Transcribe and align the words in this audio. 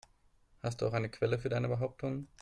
Hast 0.63 0.81
du 0.81 0.87
auch 0.87 0.93
eine 0.93 1.11
Quelle 1.11 1.37
für 1.37 1.49
deine 1.49 1.67
Behauptungen? 1.67 2.27